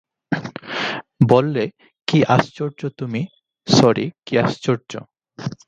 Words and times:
বললে, 1.29 1.63
কী 2.07 2.19
আশ্চর্য 2.27 2.81
তুমি 2.97 3.21
সরি, 3.67 4.05
কী 4.25 4.33
আশ্চর্য। 4.37 4.91